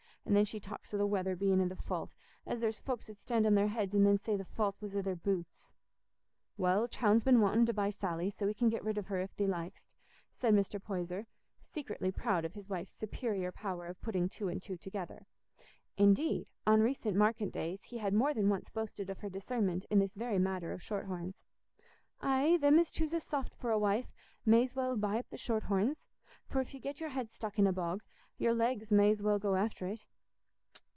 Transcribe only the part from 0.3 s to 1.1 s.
then she talks o' the